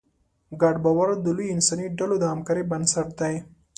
ګډ 0.61 0.75
باور 0.85 1.09
د 1.23 1.27
لویو 1.37 1.53
انساني 1.55 1.87
ډلو 1.97 2.15
د 2.19 2.23
همکارۍ 2.33 2.63
بنسټ 2.71 3.07
دی. 3.19 3.35